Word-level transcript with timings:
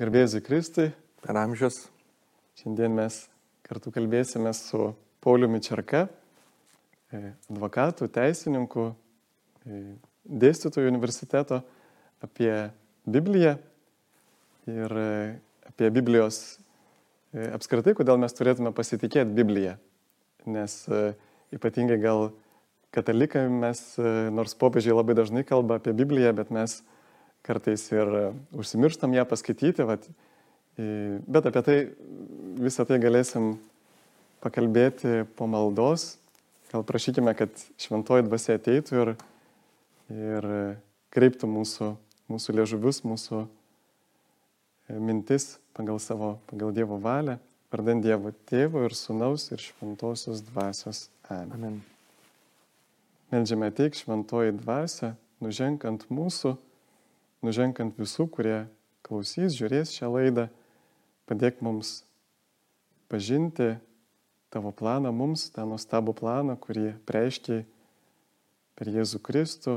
Garbėsiu 0.00 0.40
Kristui. 0.40 0.86
Per 1.20 1.36
amžius. 1.36 1.82
Šiandien 2.56 2.94
mes 2.96 3.16
kartu 3.68 3.90
kalbėsime 3.92 4.48
su 4.56 4.94
Pauliumi 5.20 5.58
Čerka, 5.60 6.06
e, 7.12 7.34
advokatu, 7.52 8.06
teisininku, 8.08 8.86
e, 9.68 9.80
dėstytojų 10.24 10.88
universiteto 10.88 11.58
apie 12.24 12.70
Bibliją 13.04 13.58
ir 14.72 14.94
e, 15.02 15.10
apie 15.68 15.90
Biblijos 15.92 16.38
apskritai, 17.36 17.92
kodėl 17.92 18.16
mes 18.24 18.32
turėtume 18.32 18.72
pasitikėti 18.72 19.36
Bibliją. 19.36 19.74
Nes 20.48 20.78
ypatingai 21.52 22.00
gal 22.00 22.30
katalikai 22.88 23.44
mes, 23.52 23.84
nors 24.32 24.56
popiežiai 24.56 24.96
labai 24.96 25.18
dažnai 25.20 25.44
kalba 25.44 25.76
apie 25.76 25.92
Bibliją, 25.92 26.32
bet 26.40 26.48
mes 26.56 26.80
kartais 27.46 27.86
ir 27.92 28.10
užsimirštam 28.56 29.14
ją 29.16 29.24
paskaityti, 29.28 29.86
vat, 29.88 30.06
bet 30.76 31.48
apie 31.50 31.62
tai 31.66 31.76
visą 32.60 32.86
tai 32.88 33.00
galėsim 33.02 33.54
pakalbėti 34.44 35.24
po 35.36 35.48
maldos. 35.50 36.16
Gal 36.70 36.84
prašykime, 36.86 37.34
kad 37.34 37.50
šventoji 37.82 38.28
dvasia 38.28 38.56
ateitų 38.60 39.00
ir, 39.02 39.12
ir 40.14 40.50
kreiptų 41.10 41.48
mūsų, 41.50 41.94
mūsų 42.30 42.54
liežuvius, 42.60 43.02
mūsų 43.02 43.44
mintis 45.00 45.56
pagal 45.76 45.98
savo, 46.02 46.36
pagal 46.50 46.72
Dievo 46.74 46.98
valią, 47.02 47.38
vardant 47.72 48.04
Dievo 48.04 48.32
tėvo 48.50 48.84
ir 48.86 48.94
sunaus 48.94 49.48
ir 49.50 49.62
šventosios 49.62 50.44
dvasios. 50.46 51.08
Amen. 51.30 51.52
Amen. 51.54 51.80
Meldžiame 53.30 53.68
ateik 53.70 53.94
šventoji 53.94 54.56
dvasia, 54.58 55.12
nuženk 55.42 55.84
ant 55.86 56.06
mūsų 56.10 56.56
nuženk 57.44 57.80
ant 57.82 57.96
visų, 57.98 58.28
kurie 58.32 58.64
klausys, 59.06 59.56
žiūrės 59.56 59.94
šią 59.96 60.10
laidą, 60.12 60.48
padėk 61.28 61.60
mums 61.64 62.02
pažinti 63.10 63.74
tavo 64.50 64.72
planą, 64.74 65.12
mums 65.14 65.48
tą 65.54 65.64
nuostabų 65.68 66.14
planą, 66.18 66.56
kurį 66.60 66.92
preiškiai 67.08 67.64
per 68.78 68.90
Jėzų 68.90 69.20
Kristų, 69.22 69.76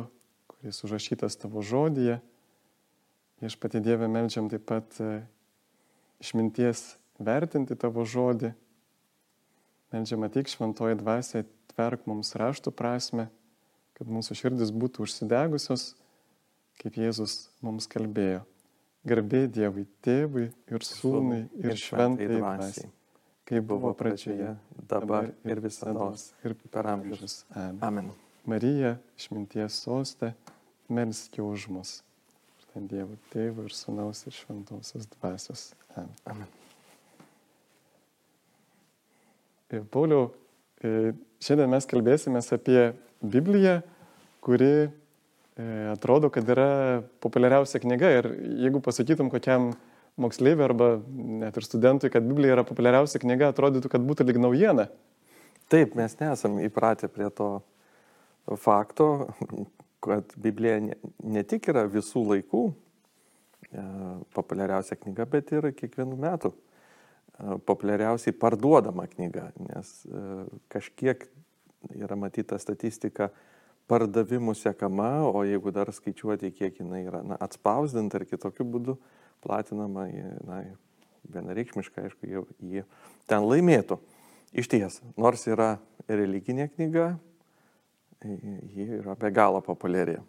kuris 0.49 0.83
užrašytas 0.85 1.37
tavo 1.39 1.63
žodyje. 1.65 2.19
Iš 3.43 3.57
pati 3.59 3.81
Dievę 3.83 4.07
melžiam 4.07 4.47
taip 4.47 4.63
pat 4.69 4.99
e, 5.03 5.23
išminties 6.23 6.93
vertinti 7.19 7.75
tavo 7.75 8.05
žodį. 8.07 8.53
Melžiam 9.93 10.23
atik 10.25 10.47
šventoji 10.49 10.97
dvasia, 11.01 11.43
tverk 11.73 12.07
mums 12.09 12.31
raštų 12.39 12.71
prasme, 12.73 13.27
kad 13.97 14.09
mūsų 14.09 14.37
širdis 14.39 14.71
būtų 14.73 15.03
užsidegusios 15.05 15.91
kaip 16.81 16.97
Jėzus 16.99 17.47
mums 17.63 17.87
kalbėjo. 17.91 18.43
Garbė 19.03 19.45
Dievui, 19.51 19.83
Tėvui 20.03 20.45
ir 20.71 20.85
Sūnui 20.87 21.41
ir 21.59 21.75
Šventai 21.79 22.29
Dvasiai, 22.31 22.87
kaip 23.49 23.65
buvo 23.67 23.91
pradžioje, 23.99 24.53
dabar 24.87 25.27
ir 25.43 25.59
visada, 25.63 26.07
ir 26.47 26.55
per 26.71 26.87
amžius. 26.93 27.41
Amen. 27.83 28.13
Marija, 28.47 28.95
išminties 29.19 29.81
sostė, 29.83 30.31
melskė 30.87 31.43
už 31.43 31.67
mus. 31.75 31.93
Ten 32.71 32.87
Dievo 32.89 33.19
Tėvų 33.33 33.67
ir 33.67 33.75
Sūnaus 33.75 34.23
ir 34.25 34.37
Šventosios 34.37 35.05
Dvasios. 35.17 35.67
Amen. 35.97 36.15
Amen. 36.31 36.47
Ir 39.73 39.83
Pauliau, 39.91 40.31
e, 40.79 41.11
šiandien 41.43 41.75
mes 41.75 41.85
kalbėsime 41.89 42.39
apie 42.55 42.93
Bibliją, 43.19 43.81
kuri 44.43 44.73
E, 44.73 45.02
atrodo, 45.93 46.31
kad 46.33 46.47
yra 46.49 47.01
populiariausia 47.21 47.81
knyga 47.83 48.09
ir 48.17 48.29
jeigu 48.63 48.81
pasakytum 48.81 49.29
kokiam 49.29 49.71
moksleiviui 50.21 50.65
arba 50.65 50.87
net 51.41 51.57
ir 51.57 51.65
studentui, 51.65 52.11
kad 52.13 52.25
Biblija 52.25 52.57
yra 52.57 52.65
populiariausia 52.67 53.21
knyga, 53.21 53.51
atrodytų, 53.53 53.91
kad 53.93 54.05
būtų 54.05 54.27
lyg 54.29 54.39
naujiena. 54.41 54.87
Taip, 55.73 55.95
mes 55.97 56.15
nesam 56.19 56.59
įpratę 56.61 57.09
prie 57.09 57.29
to 57.33 57.49
fakto, 58.61 59.07
kad 60.03 60.35
Biblija 60.37 60.79
ne, 60.83 61.43
tik 61.47 61.69
yra 61.71 61.85
visų 61.89 62.25
laikų 62.33 62.63
e, 62.69 63.85
populiariausia 64.35 64.99
knyga, 64.99 65.25
bet 65.29 65.53
ir 65.55 65.69
kiekvienų 65.73 66.19
metų 66.25 66.51
e, 66.53 67.57
populiariausiai 67.69 68.35
parduodama 68.37 69.07
knyga, 69.15 69.47
nes 69.69 69.95
e, 70.05 70.43
kažkiek 70.73 71.25
yra 71.95 72.17
matyta 72.19 72.59
statistika, 72.61 73.31
pardavimų 73.91 74.55
sekama, 74.57 75.25
o 75.27 75.43
jeigu 75.47 75.73
dar 75.75 75.91
skaičiuoti, 75.93 76.53
kiek 76.55 76.79
jinai 76.81 77.03
yra 77.05 77.21
na, 77.25 77.37
atspausdinta 77.43 78.21
ir 78.21 78.27
kitokiu 78.29 78.65
būdu 78.67 78.97
platinama, 79.43 80.07
na, 80.47 80.61
vienareikšmiškai, 81.33 82.07
aišku, 82.07 82.29
jau 82.31 82.43
jį 82.59 82.83
ten 83.29 83.45
laimėtų. 83.47 83.99
Iš 84.53 84.69
ties, 84.69 84.99
nors 85.17 85.45
yra 85.49 85.77
religinė 86.07 86.69
knyga, 86.73 87.13
ji 88.23 88.87
yra 88.99 89.15
be 89.19 89.31
galo 89.33 89.63
populiari. 89.65 90.19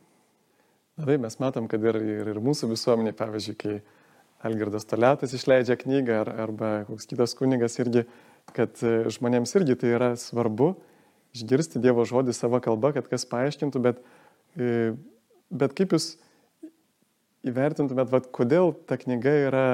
Na 0.94 1.08
taip, 1.08 1.20
mes 1.24 1.36
matom, 1.42 1.66
kad 1.70 1.82
ir, 1.82 1.98
ir, 1.98 2.30
ir 2.34 2.40
mūsų 2.42 2.70
visuomenė, 2.70 3.14
pavyzdžiui, 3.18 3.56
kai 3.58 3.76
Algirdas 4.44 4.86
Toletas 4.86 5.32
išleidžia 5.34 5.76
knygą 5.80 6.20
ar, 6.22 6.30
arba 6.46 6.72
koks 6.88 7.08
kitas 7.10 7.34
kunigas 7.38 7.78
irgi, 7.80 8.04
kad 8.54 8.78
žmonėms 9.14 9.54
irgi 9.58 9.76
tai 9.80 9.94
yra 9.96 10.10
svarbu, 10.20 10.74
išgirsti 11.34 11.82
Dievo 11.82 12.04
žodį 12.06 12.34
savo 12.36 12.60
kalba, 12.62 12.92
kad 12.94 13.08
kas 13.10 13.26
paaiškintų, 13.28 13.82
bet, 13.82 14.00
e, 14.56 14.94
bet 15.50 15.74
kaip 15.76 15.94
jūs 15.96 16.14
įvertintumėt, 17.44 18.10
vat, 18.12 18.30
kodėl 18.34 18.72
ta 18.88 18.98
knyga 19.00 19.34
yra 19.48 19.66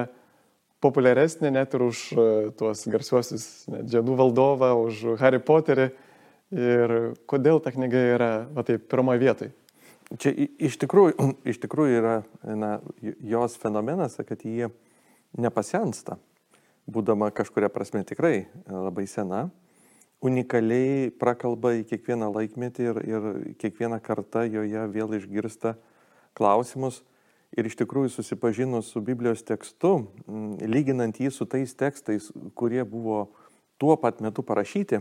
populiaresnė 0.81 1.53
net 1.53 1.77
ir 1.77 1.85
už 1.85 2.05
e, 2.13 2.27
tuos 2.57 2.87
garsiuosius 2.89 3.47
Džiadų 3.69 4.17
valdovą, 4.23 4.73
už 4.87 5.21
Harry 5.21 5.43
Potterį 5.45 5.91
ir 6.57 6.97
kodėl 7.31 7.61
ta 7.63 7.73
knyga 7.75 8.05
yra 8.17 8.31
va, 8.57 8.65
taip 8.67 8.89
pirmoje 8.91 9.23
vietoje. 9.23 9.53
Čia 10.19 10.33
iš 10.59 10.81
tikrųjų, 10.83 11.29
iš 11.53 11.61
tikrųjų 11.63 12.01
yra 12.01 12.17
na, 12.43 12.79
jos 13.03 13.61
fenomenas, 13.61 14.19
kad 14.27 14.43
jie 14.43 14.73
nepasensta, 15.39 16.17
būdama 16.91 17.29
kažkuria 17.31 17.69
prasme 17.71 18.03
tikrai 18.09 18.49
labai 18.67 19.05
sena 19.07 19.51
unikaliai 20.25 21.11
prakalba 21.17 21.75
į 21.79 21.87
kiekvieną 21.89 22.29
laikmetį 22.35 22.89
ir, 22.91 22.99
ir 23.09 23.29
kiekvieną 23.61 24.01
kartą 24.05 24.45
joje 24.49 24.83
vėl 24.93 25.17
išgirsta 25.17 25.77
klausimus. 26.37 27.01
Ir 27.57 27.67
iš 27.67 27.75
tikrųjų 27.81 28.13
susipažinus 28.15 28.93
su 28.93 29.01
Biblijos 29.03 29.43
tekstu, 29.43 30.05
lyginant 30.63 31.17
jį 31.19 31.33
su 31.35 31.49
tais 31.51 31.73
tekstais, 31.75 32.29
kurie 32.55 32.85
buvo 32.87 33.25
tuo 33.81 33.97
pat 33.99 34.21
metu 34.23 34.45
parašyti, 34.47 35.01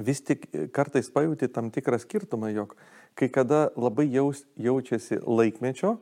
vis 0.00 0.22
tik 0.24 0.46
kartais 0.72 1.10
pajūti 1.12 1.50
tam 1.52 1.68
tikrą 1.74 1.98
skirtumą, 2.00 2.48
jog 2.54 2.72
kai 3.18 3.28
kada 3.28 3.66
labai 3.76 4.06
jaus, 4.08 4.46
jaučiasi 4.56 5.20
laikmečio 5.20 5.98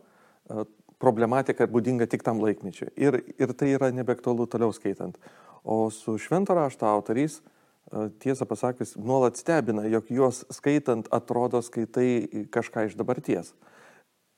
problematika 1.00 1.66
būdinga 1.66 2.06
tik 2.10 2.22
tam 2.22 2.42
laikmečiui. 2.44 2.92
Ir, 3.00 3.22
ir 3.40 3.54
tai 3.56 3.72
yra 3.74 3.90
nebeaktualu 3.94 4.46
toliau 4.50 4.74
skaitant. 4.76 5.16
O 5.64 5.88
su 5.90 6.14
švento 6.20 6.54
rašto 6.54 6.86
autoriais 6.86 7.40
tiesą 8.22 8.46
pasakius, 8.46 8.94
nuolat 8.96 9.38
stebina, 9.40 9.84
jog 9.90 10.10
juos 10.10 10.44
skaitant 10.54 11.08
atrodo 11.14 11.62
skaitai 11.62 12.46
kažką 12.52 12.86
iš 12.88 12.96
dabarties. 12.98 13.54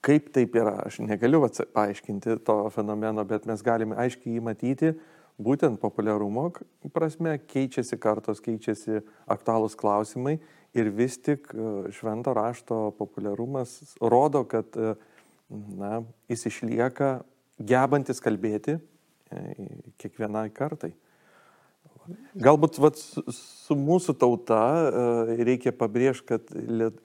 Kaip 0.02 0.32
taip 0.34 0.56
yra, 0.58 0.78
aš 0.88 0.98
negaliu 1.04 1.44
paaiškinti 1.46 2.40
to 2.46 2.56
fenomeno, 2.74 3.24
bet 3.24 3.46
mes 3.46 3.62
galime 3.62 3.98
aiškiai 4.02 4.38
jį 4.38 4.42
matyti, 4.42 4.94
būtent 5.42 5.78
populiarumo 5.80 6.48
prasme 6.94 7.36
keičiasi 7.38 7.98
kartos, 8.00 8.40
keičiasi 8.42 9.02
aktualūs 9.30 9.76
klausimai 9.78 10.38
ir 10.74 10.90
vis 10.90 11.18
tik 11.20 11.52
švento 11.94 12.34
rašto 12.34 12.90
populiarumas 12.98 13.94
rodo, 14.00 14.44
kad 14.44 14.74
na, 15.78 16.00
jis 16.30 16.46
išlieka 16.48 17.12
gebantis 17.60 18.20
kalbėti 18.22 18.76
e, 18.78 19.40
kiekvienai 20.00 20.48
kartai. 20.54 20.92
Galbūt 22.42 22.78
vat, 22.82 22.98
su 22.98 23.76
mūsų 23.78 24.16
tauta 24.20 24.60
e, 24.72 25.36
reikia 25.46 25.72
pabrėžti, 25.76 26.26
kad 26.32 26.52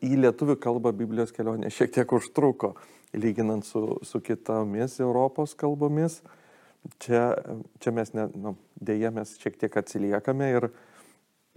į 0.03 0.21
lietuvių 0.25 0.57
kalbą 0.63 0.93
Biblijos 0.97 1.33
kelionė 1.35 1.71
šiek 1.73 1.93
tiek 1.95 2.13
užtruko, 2.17 2.73
lyginant 3.17 3.67
su, 3.67 3.99
su 4.07 4.21
kitomis 4.23 4.99
Europos 5.03 5.55
kalbomis. 5.57 6.21
Čia, 7.03 7.29
čia 7.83 7.91
mes, 7.91 8.13
ne, 8.15 8.29
nu, 8.37 8.55
dėja, 8.79 9.11
mes 9.15 9.33
šiek 9.41 9.57
tiek 9.59 9.81
atsiliekame 9.81 10.53
ir, 10.55 10.69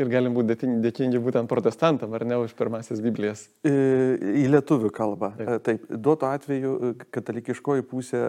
Ir 0.01 0.09
galim 0.09 0.33
būti 0.33 0.55
dėkingi 0.81 1.21
būtent 1.21 1.51
protestantam, 1.51 2.15
ar 2.17 2.23
ne, 2.25 2.39
už 2.41 2.55
pirmasis 2.57 3.03
Biblijas? 3.05 3.43
Į, 3.67 3.73
į 4.41 4.47
lietuvių 4.55 4.89
kalbą. 4.97 5.33
Taip. 5.37 5.51
Taip, 5.67 5.85
duoto 5.93 6.31
atveju 6.31 6.95
katalikiškoji 7.13 7.85
pusė 7.91 8.23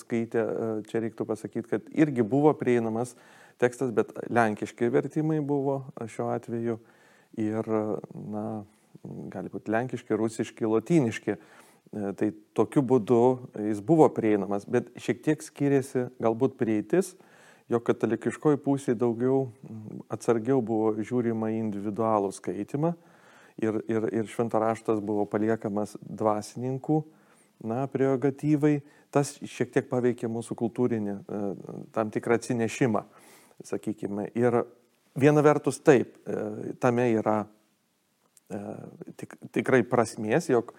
skaitė, 0.00 0.46
čia 0.88 1.02
reiktų 1.04 1.26
pasakyti, 1.28 1.66
kad 1.74 1.90
irgi 1.92 2.24
buvo 2.24 2.54
prieinamas 2.56 3.12
tekstas, 3.60 3.92
bet 3.94 4.12
lenkiški 4.32 4.90
vertimai 4.92 5.40
buvo 5.44 5.82
šiuo 6.00 6.30
atveju. 6.34 6.78
Ir, 7.40 7.66
na, 8.32 8.44
gali 9.04 9.50
būti 9.52 9.72
lenkiški, 9.72 10.16
rusiški, 10.18 10.66
lotyniški. 10.66 11.36
E, 11.36 12.12
tai 12.18 12.30
tokiu 12.54 12.82
būdu 12.86 13.20
jis 13.68 13.82
buvo 13.86 14.08
prieinamas, 14.14 14.66
bet 14.66 14.90
šiek 15.00 15.22
tiek 15.24 15.42
skiriasi 15.42 16.08
galbūt 16.22 16.56
prieitis, 16.60 17.14
jo 17.70 17.80
katalikiškoji 17.82 18.60
pusė 18.64 18.96
daugiau 18.98 19.48
atsargiau 20.10 20.62
buvo 20.62 20.92
žiūrima 20.98 21.52
į 21.54 21.62
individualų 21.64 22.34
skaitimą. 22.36 22.94
Ir, 23.60 23.76
ir, 23.92 24.06
ir 24.16 24.28
šventaraštas 24.30 25.02
buvo 25.04 25.26
paliekamas 25.28 25.92
dvasininkų 26.00 27.02
na, 27.66 27.82
prerogatyvai, 27.92 28.78
tas 29.12 29.34
šiek 29.44 29.72
tiek 29.74 29.88
paveikė 29.90 30.30
mūsų 30.32 30.56
kultūrinį 30.56 31.12
e, 31.12 31.40
tam 31.92 32.12
tikrą 32.14 32.38
atsinešimą, 32.40 33.02
sakykime. 33.66 34.30
Ir 34.38 34.62
viena 35.18 35.42
vertus 35.44 35.80
taip, 35.84 36.16
e, 36.26 36.74
tame 36.80 37.10
yra 37.14 37.42
tik, 39.16 39.36
tikrai 39.54 39.82
prasmės, 39.86 40.48
jog 40.50 40.72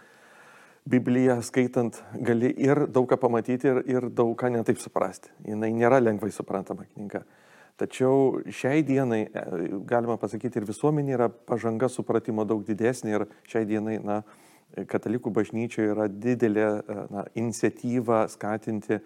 Bibliją 0.91 1.37
skaitant 1.45 1.99
gali 2.25 2.49
ir 2.57 2.87
daug 2.89 3.05
ką 3.07 3.19
pamatyti, 3.21 3.69
ir, 3.69 3.83
ir 3.85 4.09
daug 4.09 4.33
ką 4.35 4.49
netaip 4.49 4.81
suprasti. 4.81 5.29
Jis 5.45 5.59
nėra 5.61 6.01
lengvai 6.01 6.31
suprantama 6.33 6.87
knyga. 6.89 7.21
Tačiau 7.79 8.41
šiai 8.49 8.83
dienai, 8.85 9.23
e, 9.25 9.43
galima 9.87 10.17
pasakyti, 10.21 10.59
ir 10.59 10.67
visuomenė 10.69 11.15
yra 11.15 11.29
pažanga 11.29 11.89
supratimo 11.89 12.45
daug 12.49 12.65
didesnė 12.65 13.13
ir 13.15 13.27
šiai 13.49 13.65
dienai, 13.69 13.99
na, 14.03 14.21
katalikų 14.89 15.31
bažnyčioje 15.33 15.93
yra 15.93 16.07
didelė 16.11 16.67
e, 16.67 16.99
na, 17.13 17.25
iniciatyva 17.37 18.25
skatinti 18.31 18.99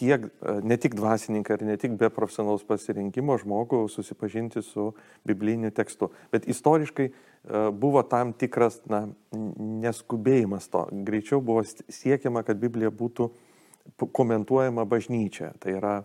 tiek, 0.00 0.26
e, 0.26 0.54
ne 0.64 0.80
tik 0.80 0.96
dvasininką 0.98 1.58
ir 1.60 1.66
ne 1.68 1.76
tik 1.80 1.98
be 2.00 2.08
profesionalaus 2.12 2.64
pasirinkimo 2.66 3.36
žmogų 3.44 3.84
susipažinti 3.92 4.64
su 4.64 4.90
bibliniu 5.28 5.70
tekstu. 5.76 6.10
Bet 6.32 6.48
istoriškai 6.48 7.10
E, 7.44 7.70
buvo 7.72 8.02
tam 8.04 8.34
tikras 8.36 8.82
na, 8.90 9.06
neskubėjimas 9.32 10.68
to. 10.72 10.84
Greičiau 11.06 11.40
buvo 11.40 11.64
siekiama, 11.64 12.44
kad 12.44 12.60
Biblija 12.60 12.92
būtų 12.92 13.30
komentuojama 14.12 14.84
bažnyčia. 14.88 15.54
Tai 15.62 15.74
yra 15.78 15.94
e, 16.00 16.04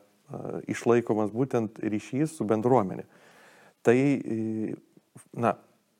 išlaikomas 0.71 1.33
būtent 1.35 1.81
ryšys 1.83 2.37
su 2.37 2.47
bendruomenė. 2.47 3.03
Tai, 3.85 3.97
na, 5.37 5.51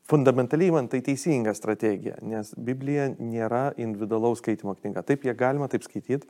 fundamentaliai 0.09 0.71
man 0.73 0.87
tai 0.89 1.03
teisinga 1.05 1.53
strategija, 1.53 2.15
nes 2.25 2.55
Biblija 2.57 3.11
nėra 3.19 3.67
individualaus 3.77 4.39
skaitimo 4.41 4.73
knyga. 4.79 5.03
Taip, 5.05 5.27
ją 5.27 5.35
galima 5.37 5.67
taip 5.69 5.85
skaityti, 5.85 6.25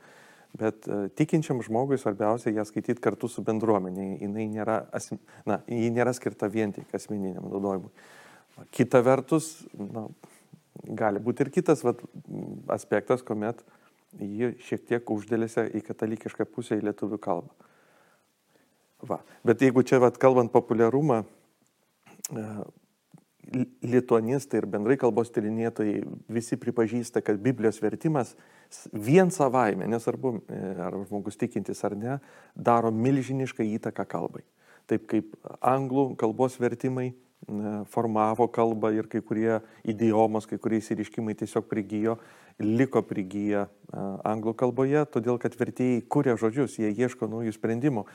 bet 0.56 0.88
tikinčiam 1.20 1.62
žmogui 1.66 1.98
svarbiausia 2.00 2.54
ją 2.56 2.66
skaityti 2.68 3.04
kartu 3.04 3.30
su 3.32 3.44
bendruomenė. 3.46 4.10
Jis 4.22 4.32
nėra, 4.56 4.78
na, 5.48 5.60
nėra 5.68 6.14
skirta 6.16 6.50
vien 6.52 6.74
tik 6.76 6.94
asmeniniam 6.96 7.48
naudojimui. 7.50 7.92
Kita 8.76 9.02
vertus, 9.04 9.50
na, 9.76 10.08
gali 10.84 11.20
būti 11.24 11.46
ir 11.46 11.52
kitas 11.56 11.84
vat, 11.86 12.00
aspektas, 12.72 13.24
kuomet 13.26 13.64
ji 14.20 14.54
šiek 14.64 14.86
tiek 14.88 15.12
uždėlėse 15.12 15.68
į 15.76 15.82
katalikišką 15.84 16.48
pusę 16.48 16.80
į 16.80 16.86
lietuvių 16.90 17.20
kalbą. 17.22 17.52
Va. 19.06 19.20
Bet 19.46 19.62
jeigu 19.62 19.84
čia, 19.86 20.00
vat, 20.02 20.18
kalbant 20.22 20.54
populiarumą, 20.54 21.24
e, 22.32 22.46
lituanistai 23.86 24.62
ir 24.62 24.68
bendrai 24.70 24.98
kalbos 25.00 25.32
tyrinėtojai 25.36 26.00
visi 26.32 26.58
pripažįsta, 26.60 27.22
kad 27.26 27.42
Biblijos 27.42 27.82
vertimas 27.84 28.34
vien 28.92 29.32
savaime, 29.32 29.88
nesvarbu, 29.92 30.40
e, 30.50 30.62
ar 30.88 30.98
žmogus 31.06 31.38
tikintis 31.38 31.84
ar 31.86 31.96
ne, 32.00 32.18
daro 32.56 32.92
milžinišką 32.92 33.66
įtaką 33.78 34.08
kalbai. 34.10 34.46
Taip 34.90 35.06
kaip 35.10 35.34
anglų 35.62 36.14
kalbos 36.22 36.60
vertimai 36.62 37.14
formavo 37.92 38.48
kalbą 38.50 38.90
ir 38.96 39.08
kai 39.08 39.22
kurie 39.22 39.60
idiomos, 39.86 40.48
kai 40.50 40.58
kurie 40.58 40.80
įsiriškimai 40.82 41.36
tiesiog 41.38 41.68
prigijo, 41.70 42.18
liko 42.60 43.04
prigiję 43.06 43.68
anglų 44.26 44.56
kalboje, 44.58 45.06
todėl 45.12 45.38
kad 45.42 45.54
vertėjai 45.60 46.02
kuria 46.10 46.38
žodžius, 46.40 46.80
jie 46.80 46.90
ieško 46.90 47.30
naujų 47.30 47.54
sprendimų. 47.56 48.06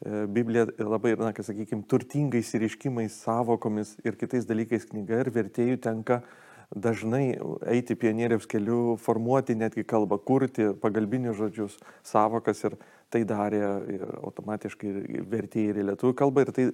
E, 0.00 0.26
Biblija 0.26 0.66
labai, 0.80 1.12
na, 1.20 1.32
kaip 1.36 1.44
sakykime, 1.44 1.84
turtingais 1.88 2.54
įriškimais, 2.56 3.18
savokomis 3.24 3.98
ir 4.04 4.16
kitais 4.20 4.46
dalykais 4.48 4.88
knyga 4.88 5.24
ir 5.24 5.32
vertėjų 5.34 5.80
tenka 5.84 6.22
dažnai 6.70 7.34
eiti 7.68 7.96
pionieriaus 7.98 8.46
keliu, 8.48 8.96
formuoti 9.02 9.56
netgi 9.58 9.84
kalbą, 9.84 10.20
kurti 10.22 10.70
pagalbinius 10.80 11.36
žodžius, 11.40 11.76
savokas 12.06 12.62
ir 12.64 12.78
tai 13.10 13.24
darė 13.26 13.62
ir 13.90 14.04
automatiškai 14.22 15.22
vertėjai 15.28 15.74
ir 15.74 15.80
lietuvių 15.90 16.16
kalbą 16.16 16.46
ir 16.46 16.52
tai 16.54 16.68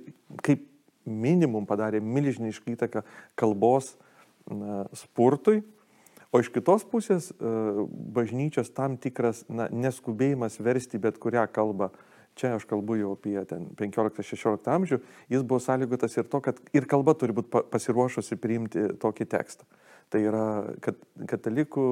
kaip 0.44 0.66
minimum 1.06 1.66
padarė 1.66 2.02
milžinišką 2.04 2.74
įtaką 2.76 3.02
kalbos 3.38 3.94
na, 4.50 4.84
spurtui, 4.94 5.62
o 6.30 6.42
iš 6.42 6.50
kitos 6.52 6.84
pusės 6.86 7.30
e, 7.32 7.36
bažnyčios 8.14 8.70
tam 8.76 8.98
tikras 9.00 9.46
na, 9.48 9.70
neskubėjimas 9.72 10.60
versti 10.60 11.00
bet 11.00 11.18
kurią 11.22 11.46
kalbą, 11.50 11.90
čia 12.36 12.54
aš 12.56 12.66
kalbu 12.68 12.98
jau 13.00 13.14
apie 13.16 13.36
15-16 13.80 14.70
amžių, 14.76 15.00
jis 15.32 15.42
buvo 15.42 15.60
sąlygotas 15.62 16.16
ir 16.18 16.28
to, 16.30 16.42
kad 16.44 16.60
ir 16.76 16.86
kalba 16.88 17.16
turi 17.18 17.34
būti 17.36 17.64
pasiruošusi 17.72 18.38
priimti 18.40 18.90
tokį 19.02 19.28
tekstą. 19.32 19.68
Tai 20.12 20.20
yra, 20.22 20.44
kad 20.84 21.00
katalikų, 21.26 21.86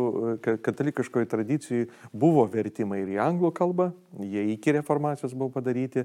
katalikiškoje 0.62 1.26
tradicijoje 1.32 1.88
buvo 2.12 2.44
vertimai 2.46 3.00
ir 3.02 3.16
į 3.16 3.18
anglų 3.24 3.50
kalbą, 3.56 3.88
jie 4.22 4.44
iki 4.52 4.76
reformacijos 4.76 5.34
buvo 5.34 5.56
padaryti, 5.56 6.04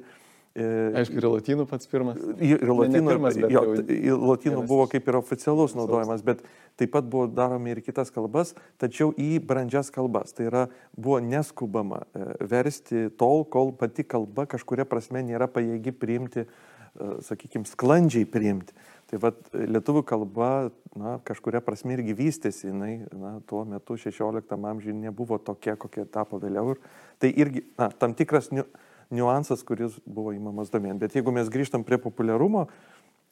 Aišku, 0.58 1.20
ir 1.20 1.28
latynų 1.30 1.66
pats 1.70 1.90
pirmas. 1.90 2.18
Ir 2.42 2.64
latynų, 2.66 3.12
pirmas, 3.12 3.38
jo, 3.38 3.62
jau... 3.86 4.16
latynų 4.32 4.64
buvo 4.68 4.88
kaip 4.90 5.06
ir 5.08 5.18
oficialus 5.20 5.76
naudojimas, 5.78 6.24
bet 6.26 6.42
taip 6.80 6.92
pat 6.96 7.06
buvo 7.06 7.28
daromi 7.30 7.76
ir 7.76 7.84
kitas 7.86 8.10
kalbas, 8.14 8.56
tačiau 8.82 9.14
į 9.14 9.38
brandžias 9.46 9.94
kalbas. 9.94 10.34
Tai 10.34 10.48
yra, 10.50 10.66
buvo 10.98 11.20
neskubama 11.22 12.02
e, 12.02 12.26
versti 12.50 13.08
tol, 13.22 13.46
kol 13.46 13.72
pati 13.78 14.04
kalba 14.08 14.48
kažkuria 14.50 14.88
prasme 14.90 15.22
nėra 15.28 15.48
pajėgi 15.54 15.94
priimti, 15.94 16.48
e, 16.48 17.14
sakykime, 17.30 17.70
sklandžiai 17.70 18.26
priimti. 18.26 18.74
Tai 19.10 19.22
vad 19.22 19.40
lietuvių 19.54 20.04
kalba, 20.10 20.52
na, 20.98 21.18
kažkuria 21.30 21.62
prasme 21.66 21.94
irgi 21.96 22.18
vystėsi, 22.18 22.68
jinai, 22.72 22.94
na, 23.14 23.38
tuo 23.50 23.64
metu 23.70 24.02
16 24.02 24.58
amžiuje 24.58 24.98
nebuvo 24.98 25.38
tokia, 25.38 25.78
kokia 25.78 26.10
tapo 26.10 26.42
vėliau. 26.42 26.74
Ir 26.74 27.02
tai 27.22 27.36
irgi, 27.38 27.68
na, 27.78 27.94
tam 27.94 28.18
tikras... 28.18 28.50
Niu, 28.54 28.66
niuansas, 29.14 29.64
kuris 29.66 29.98
buvo 30.06 30.34
įmamas 30.36 30.72
domėn. 30.74 31.00
Bet 31.02 31.16
jeigu 31.18 31.34
mes 31.36 31.50
grįžtam 31.52 31.86
prie 31.86 32.00
populiarumo, 32.02 32.68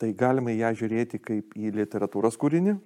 tai 0.02 0.14
galima 0.18 0.54
ją 0.54 0.74
žiūrėti 0.78 1.20
kaip 1.22 1.58
į 1.58 1.74
literatūros 1.78 2.38
kūrinį, 2.40 2.78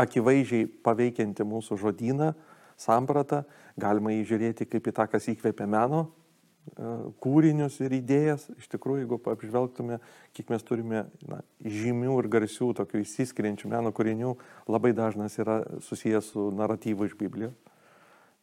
akivaizdžiai 0.00 0.68
paveikianti 0.84 1.46
mūsų 1.46 1.78
žodyną, 1.80 2.32
sampratą, 2.80 3.44
galima 3.78 4.14
jį 4.14 4.28
žiūrėti 4.32 4.66
kaip 4.68 4.90
į 4.90 4.94
tą, 4.96 5.06
kas 5.10 5.28
įkvėpia 5.30 5.66
meno 5.70 6.00
e, 6.04 6.88
kūrinius 7.22 7.78
ir 7.84 7.94
idėjas. 8.00 8.48
Iš 8.58 8.70
tikrųjų, 8.74 9.04
jeigu 9.04 9.20
apžvelgtume, 9.30 10.00
kiek 10.34 10.50
mes 10.50 10.66
turime 10.66 11.04
na, 11.30 11.40
žymių 11.62 12.18
ir 12.22 12.30
garsių, 12.32 12.72
tokių 12.80 13.04
įsiskiriančių 13.04 13.70
meno 13.70 13.94
kūrinių, 13.94 14.34
labai 14.66 14.94
dažnas 14.96 15.38
yra 15.38 15.62
susijęs 15.86 16.32
su 16.34 16.50
naratyvu 16.58 17.08
iš 17.08 17.16
Biblijos. 17.20 17.54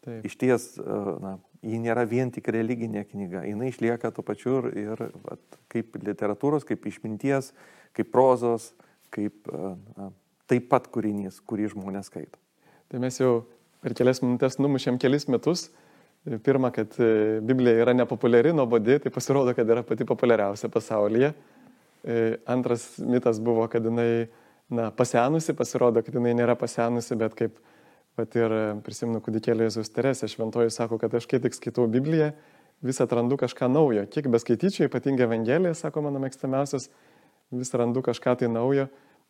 Taip. 0.02 0.24
Iš 0.26 0.40
ties, 0.40 0.72
e, 0.80 1.02
na, 1.22 1.36
ji 1.62 1.80
nėra 1.82 2.06
vien 2.10 2.32
tik 2.34 2.50
religinė 2.54 3.04
knyga, 3.10 3.44
jinai 3.46 3.70
išlieka 3.70 4.12
tuo 4.16 4.26
pačiu 4.26 4.58
ir, 4.58 4.70
ir 4.82 5.04
at, 5.34 5.60
kaip 5.72 5.98
literatūros, 6.02 6.66
kaip 6.68 6.88
išminties, 6.90 7.52
kaip 7.98 8.10
prozos, 8.14 8.72
kaip 9.14 9.52
e, 9.52 9.74
na, 9.98 10.10
taip 10.50 10.68
pat 10.72 10.90
kūrinys, 10.92 11.40
kurį 11.48 11.70
žmonės 11.76 12.10
skaito. 12.10 12.42
Tai 12.92 13.02
mes 13.04 13.18
jau 13.22 13.46
per 13.84 13.96
kelias 13.98 14.24
minutės 14.24 14.58
numušėm 14.62 15.00
kelis 15.02 15.30
metus. 15.32 15.70
Pirma, 16.46 16.70
kad 16.74 16.98
e, 17.02 17.40
Biblija 17.46 17.86
yra 17.86 17.96
nepopuliari, 17.98 18.54
nuobodi, 18.58 18.98
tai 19.02 19.14
pasirodo, 19.14 19.54
kad 19.58 19.70
yra 19.70 19.86
pati 19.86 20.06
populiariausia 20.08 20.70
pasaulyje. 20.74 21.34
Antras 22.50 22.96
mitas 23.06 23.38
buvo, 23.38 23.68
kad 23.70 23.86
jinai 23.86 24.26
na, 24.74 24.88
pasenusi, 24.90 25.54
pasirodo, 25.54 26.02
kad 26.02 26.16
jinai 26.18 26.34
nėra 26.38 26.56
pasenusi, 26.58 27.14
bet 27.20 27.36
kaip 27.38 27.60
Pat 28.20 28.36
ir 28.36 28.52
e, 28.52 28.64
prisimenu 28.84 29.22
kūdikėlį 29.24 29.70
Jėzus 29.70 29.92
Teresė, 29.96 30.28
šventoji 30.32 30.74
sako, 30.74 30.98
kad 31.00 31.14
aš 31.16 31.28
kai 31.32 31.40
tik 31.44 31.56
skaitau 31.56 31.86
Bibliją, 31.92 32.34
vis 32.84 33.00
atrandu 33.04 33.38
kažką 33.40 33.70
naujo. 33.72 34.04
Kiek 34.12 34.28
beskaityčiau, 34.34 34.90
ypatingai 34.90 35.30
Evangeliją, 35.30 35.72
sako 35.80 36.04
mano 36.08 36.20
mėgstamiausias, 36.24 36.90
vis 37.56 37.72
randu 37.78 38.04
kažką 38.04 38.36
tai 38.42 38.52
naujo. 38.52 38.90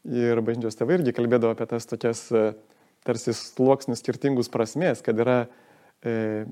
Ir 0.10 0.42
bažnyčios 0.42 0.80
tėvai 0.80 0.98
irgi 0.98 1.14
kalbėdavo 1.14 1.54
apie 1.54 1.68
tas 1.70 1.86
tokias 1.86 2.24
e, 2.34 2.46
tarsi 3.06 3.36
sluoksnius 3.38 4.02
skirtingus 4.02 4.50
prasmės, 4.50 5.06
kad 5.06 5.22
yra 5.22 5.38
e, 6.02 6.48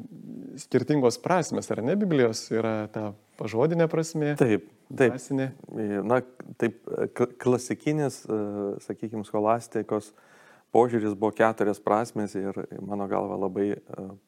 skirtingos 0.62 1.18
prasmes, 1.24 1.72
ar 1.74 1.82
ne 1.82 1.98
Biblijos, 1.98 2.46
yra 2.54 2.76
ta 2.94 3.08
pažodinė 3.42 3.90
prasme. 3.90 4.36
Taip, 4.38 4.70
taip. 4.94 5.18
Prasinė. 5.18 5.50
Na, 6.06 6.22
taip, 6.62 6.78
klasikinis, 7.42 8.22
sakykime, 8.86 9.26
scholastikos 9.26 10.14
požiūris 10.76 11.16
buvo 11.18 11.34
keturias 11.36 11.82
prasmes 11.82 12.36
ir 12.38 12.56
mano 12.86 13.08
galva 13.10 13.38
labai 13.40 13.68
e, 13.74 13.80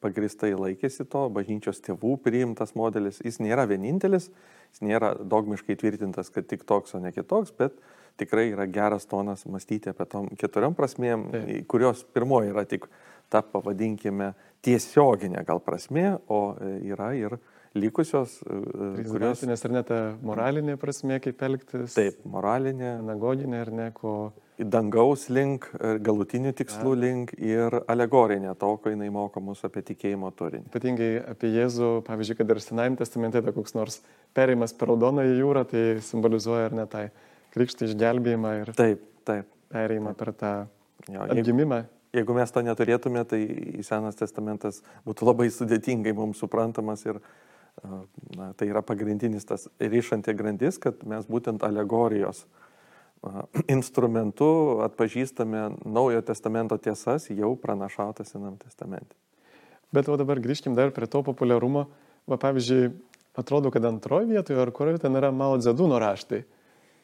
pagristai 0.02 0.52
laikėsi 0.58 1.06
to, 1.10 1.26
bažnyčios 1.34 1.82
tėvų 1.84 2.16
priimtas 2.24 2.74
modelis. 2.78 3.20
Jis 3.24 3.40
nėra 3.42 3.66
vienintelis, 3.70 4.28
jis 4.72 4.84
nėra 4.84 5.14
dogmiškai 5.18 5.78
tvirtintas, 5.80 6.32
kad 6.34 6.48
tik 6.50 6.66
toks, 6.68 6.96
o 6.96 7.02
ne 7.02 7.12
kitoks, 7.14 7.54
bet 7.58 7.78
tikrai 8.20 8.50
yra 8.50 8.66
geras 8.70 9.06
tonas 9.08 9.46
mąstyti 9.48 9.92
apie 9.92 10.06
tom 10.10 10.28
keturiom 10.38 10.76
prasmėm, 10.78 11.30
Taip. 11.32 11.66
kurios 11.70 12.04
pirmoji 12.14 12.52
yra 12.52 12.66
tik 12.68 12.88
ta, 13.32 13.40
pavadinkime, 13.40 14.32
tiesioginė 14.62 15.46
gal 15.48 15.62
prasme, 15.64 16.18
o 16.28 16.54
yra 16.60 17.12
ir 17.16 17.38
likusios, 17.74 18.38
kurios... 19.08 19.42
Nes 19.48 19.64
ar 19.64 19.74
ne 19.74 19.82
ta 19.86 19.98
moralinė 20.24 20.76
prasme, 20.80 21.18
kaip 21.24 21.42
elgtis? 21.48 21.96
Taip, 21.96 22.22
moralinė. 22.28 22.98
Anagoginė 23.00 23.62
ar 23.64 23.72
ne, 23.72 23.90
ko 23.96 24.32
dangaus 24.58 25.26
link, 25.32 25.68
e, 25.78 25.96
galutinių 26.04 26.52
tikslų 26.56 26.92
link 26.98 27.32
ir 27.40 27.78
alegorinė 27.90 28.54
to, 28.58 28.74
ko 28.82 28.92
jinai 28.92 29.08
moko 29.12 29.40
mus 29.44 29.62
apie 29.66 29.82
tikėjimo 29.88 30.30
turinį. 30.36 30.68
Ypatingai 30.70 31.10
apie 31.32 31.52
Jėzų, 31.54 31.90
pavyzdžiui, 32.06 32.38
kad 32.38 32.52
ir 32.52 32.62
Senajame 32.62 33.00
testamente 33.00 33.42
tai 33.42 33.54
koks 33.56 33.76
nors 33.78 34.00
perėjimas 34.36 34.76
per 34.76 34.92
raudoną 34.92 35.24
į 35.30 35.38
jūrą, 35.40 35.64
tai 35.70 35.84
simbolizuoja 36.04 36.68
ar 36.70 36.76
ne 36.76 36.86
tai 36.90 37.06
krikštą 37.56 37.88
išgelbėjimą 37.88 38.52
ir 38.60 38.72
taip, 38.76 39.02
taip. 39.28 39.48
perėjimą 39.72 40.14
per 40.18 40.32
tą 40.36 40.52
jo, 41.08 41.24
atgimimą. 41.26 41.82
Jeigu, 41.82 42.20
jeigu 42.20 42.36
mes 42.36 42.52
to 42.54 42.64
neturėtume, 42.64 43.24
tai 43.28 43.40
Senas 43.86 44.20
testamentas 44.20 44.82
būtų 45.08 45.32
labai 45.32 45.48
sudėtingai 45.52 46.14
mums 46.16 46.40
suprantamas 46.44 47.04
ir 47.08 47.20
na, 48.36 48.52
tai 48.56 48.68
yra 48.68 48.82
pagrindinis 48.84 49.46
tas 49.48 49.68
ryšanti 49.80 50.34
grandis, 50.36 50.78
kad 50.82 51.00
mes 51.08 51.26
būtent 51.30 51.64
alegorijos 51.66 52.44
instrumentu 53.76 54.80
atpažįstame 54.86 55.68
Naujojo 55.84 56.24
testamento 56.26 56.78
tiesas 56.78 57.30
jau 57.30 57.54
pranašautas 57.56 58.34
Senam 58.34 58.58
testamente. 58.60 59.16
Bet 59.92 60.08
o 60.08 60.16
dabar 60.16 60.40
grįžkim 60.40 60.76
dar 60.76 60.92
prie 60.94 61.06
to 61.10 61.20
populiarumo. 61.24 61.86
Va, 62.30 62.38
pavyzdžiui, 62.40 62.92
atrodo, 63.36 63.72
kad 63.74 63.84
antroje 63.84 64.28
vietoje 64.30 64.60
ar 64.62 64.70
kurioje 64.72 65.02
ten 65.04 65.18
yra 65.18 65.32
Mao 65.34 65.58
Zedūno 65.60 65.98
raštai, 66.00 66.44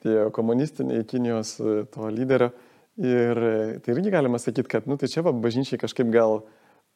tie 0.04 0.28
komunistiniai 0.34 1.04
Kinijos 1.08 1.56
e, 1.58 1.82
to 1.92 2.08
lyderio. 2.12 2.52
Ir 2.98 3.40
e, 3.42 3.56
tai 3.82 3.94
irgi 3.94 4.12
galima 4.14 4.38
sakyti, 4.40 4.70
kad, 4.70 4.86
nu, 4.90 4.96
tai 4.98 5.10
čia 5.10 5.24
va, 5.26 5.34
bažnyčiai 5.34 5.80
kažkaip 5.82 6.08
gal 6.14 6.40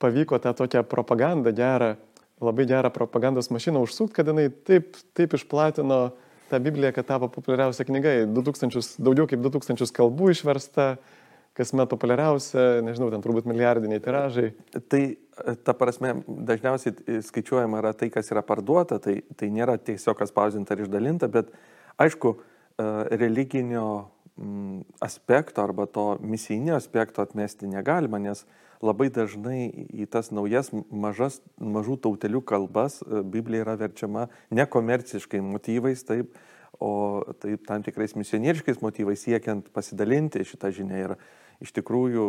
pavyko 0.03 0.39
tą 0.43 0.55
tokią 0.59 0.85
propagandą 0.89 1.53
gerą, 1.55 1.93
labai 2.41 2.67
gerą 2.71 2.91
propagandos 2.95 3.51
mašiną 3.51 3.83
užsukti, 3.85 4.17
kad 4.17 4.31
jinai 4.31 4.49
taip, 4.67 4.97
taip 5.17 5.35
išplatino 5.37 5.99
uh, 6.09 6.31
ta 6.53 6.59
Biblija, 6.59 6.93
kad 6.93 7.07
tapo 7.09 7.29
populiariausia 7.33 7.85
knyga, 7.89 8.11
2000, 8.29 8.99
daugiau 9.01 9.25
kaip 9.25 9.41
2000 9.41 9.89
kalbų 9.97 10.35
išversta, 10.35 10.99
kasmet 11.57 11.89
populiariausia, 11.89 12.83
nežinau, 12.85 13.09
ten 13.09 13.25
turbūt 13.25 13.49
milijardiniai 13.49 14.03
tiražai. 14.05 14.51
Tai 14.93 15.01
ta 15.65 15.73
prasme, 15.73 16.13
dažniausiai 16.53 17.23
skaičiuojama 17.25 17.81
yra 17.81 17.95
tai, 17.97 18.11
kas 18.13 18.29
yra 18.35 18.45
parduota, 18.45 19.01
tai, 19.01 19.23
tai 19.41 19.49
nėra 19.55 19.79
tiesiog 19.81 20.21
spausinta 20.29 20.77
ir 20.77 20.85
išdalinta, 20.85 21.31
bet 21.33 21.49
aišku, 22.05 22.35
e, 22.37 22.91
religinio 23.17 23.87
aspekto 25.01 25.65
arba 25.65 25.89
to 25.89 26.19
misijinio 26.21 26.77
aspekto 26.77 27.25
atmesti 27.25 27.69
negalima, 27.69 28.21
nes 28.21 28.45
labai 28.83 29.09
dažnai 29.15 29.67
į 29.95 30.07
tas 30.11 30.33
naujas 30.35 30.73
mažas, 30.91 31.41
mažų 31.63 31.99
tautelių 32.03 32.43
kalbas 32.45 33.01
e, 33.03 33.23
Biblija 33.23 33.67
yra 33.67 33.77
verčiama 33.81 34.27
nekomerciškai 34.55 35.41
motyvais, 35.47 36.03
taip, 36.07 36.35
o 36.83 37.23
taip 37.43 37.67
tam 37.69 37.85
tikrais 37.87 38.17
misionieriškais 38.19 38.83
motyvais 38.83 39.23
siekiant 39.23 39.69
pasidalinti 39.75 40.43
šitą 40.47 40.73
žinią. 40.75 41.03
Ir 41.05 41.15
iš 41.63 41.71
tikrųjų 41.77 42.25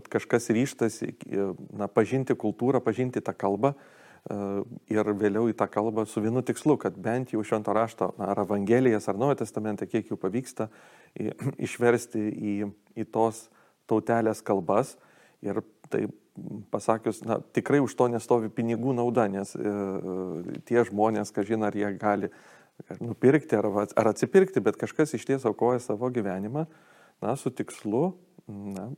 at, 0.00 0.08
kažkas 0.10 0.50
ryštasi 0.54 1.12
e, 1.14 1.50
na, 1.78 1.86
pažinti 1.86 2.34
kultūrą, 2.34 2.82
pažinti 2.82 3.22
tą 3.22 3.36
kalbą 3.38 3.74
e, 3.74 4.38
ir 4.90 5.12
vėliau 5.14 5.46
į 5.52 5.54
tą 5.60 5.68
kalbą 5.70 6.08
su 6.10 6.24
vienu 6.24 6.42
tikslu, 6.42 6.74
kad 6.82 6.98
bent 6.98 7.36
jau 7.36 7.44
švento 7.46 7.74
rašto 7.76 8.10
ar 8.18 8.42
Evangelijas 8.42 9.06
ar 9.08 9.20
Naujo 9.20 9.38
testamentą, 9.44 9.86
kiek 9.86 10.10
jų 10.10 10.18
pavyksta 10.18 10.70
išversti 11.68 12.26
į, 12.34 12.56
į 12.98 13.06
tos 13.14 13.46
tautelės 13.86 14.42
kalbas 14.42 14.96
ir 15.44 15.60
tai 15.92 16.06
pasakius, 16.70 17.22
na, 17.22 17.38
tikrai 17.54 17.80
už 17.84 17.94
to 17.94 18.08
nestovi 18.10 18.50
pinigų 18.50 18.94
nauda, 18.96 19.28
nes 19.30 19.54
e, 19.54 19.74
tie 20.66 20.82
žmonės, 20.86 21.32
kažin 21.34 21.66
ar 21.66 21.76
jie 21.78 21.92
gali 22.00 22.30
nupirkti 22.98 23.56
ar, 23.58 23.68
ar 23.86 24.10
atsipirkti, 24.10 24.62
bet 24.64 24.78
kažkas 24.80 25.14
iš 25.14 25.26
ties 25.28 25.46
aukoja 25.46 25.82
savo 25.82 26.10
gyvenimą, 26.10 26.66
na, 27.22 27.36
su 27.38 27.52
tikslu, 27.54 28.08
na, 28.48 28.88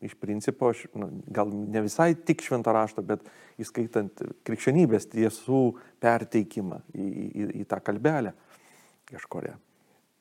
iš 0.00 0.16
principo, 0.20 0.70
aš, 0.72 0.86
na, 0.96 1.10
gal 1.28 1.52
ne 1.52 1.84
visai 1.84 2.14
tik 2.16 2.42
šventą 2.44 2.72
raštą, 2.74 3.04
bet 3.06 3.28
įskaitant 3.62 4.24
krikščionybės 4.46 5.10
tiesų 5.12 5.62
perteikimą 6.02 6.80
į, 6.94 7.06
į, 7.06 7.48
į 7.62 7.68
tą 7.70 7.80
kalbelę 7.84 8.34
kažkuria. 9.12 9.56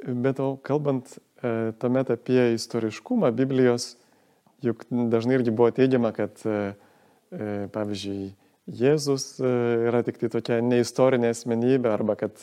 Bet 0.05 0.41
o 0.43 0.55
kalbant 0.61 1.15
e, 1.15 1.71
tuomet 1.79 2.11
apie 2.13 2.51
istoriškumą 2.57 3.31
Biblijos, 3.35 3.95
Juk 4.63 4.85
dažnai 4.89 5.39
irgi 5.39 5.51
buvo 5.51 5.69
teigiama, 5.75 6.11
kad, 6.15 6.39
e, 6.47 6.59
e, 7.31 7.53
pavyzdžiui, 7.75 8.33
Jėzus 8.65 9.35
e, 9.43 9.49
yra 9.91 10.01
tik 10.05 10.17
tai 10.21 10.29
tokia 10.33 10.61
neistorinė 10.65 11.29
asmenybė 11.35 11.91
arba 11.91 12.15
kad 12.17 12.39